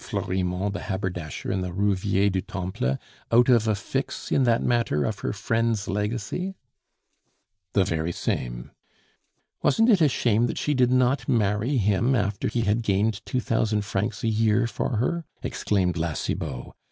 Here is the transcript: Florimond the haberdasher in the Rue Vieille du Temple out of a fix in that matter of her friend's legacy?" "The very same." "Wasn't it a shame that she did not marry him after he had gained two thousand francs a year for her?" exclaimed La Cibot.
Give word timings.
Florimond 0.03 0.73
the 0.73 0.79
haberdasher 0.79 1.51
in 1.51 1.61
the 1.61 1.71
Rue 1.71 1.93
Vieille 1.93 2.31
du 2.31 2.41
Temple 2.41 2.97
out 3.31 3.49
of 3.49 3.67
a 3.67 3.75
fix 3.75 4.31
in 4.31 4.45
that 4.45 4.63
matter 4.63 5.03
of 5.05 5.19
her 5.19 5.31
friend's 5.31 5.87
legacy?" 5.87 6.55
"The 7.73 7.83
very 7.83 8.11
same." 8.11 8.71
"Wasn't 9.61 9.89
it 9.91 10.01
a 10.01 10.09
shame 10.09 10.47
that 10.47 10.57
she 10.57 10.73
did 10.73 10.89
not 10.89 11.29
marry 11.29 11.77
him 11.77 12.15
after 12.15 12.47
he 12.47 12.61
had 12.61 12.81
gained 12.81 13.23
two 13.27 13.41
thousand 13.41 13.85
francs 13.85 14.23
a 14.23 14.27
year 14.27 14.65
for 14.65 14.95
her?" 14.97 15.25
exclaimed 15.43 15.95
La 15.97 16.13
Cibot. 16.13 16.71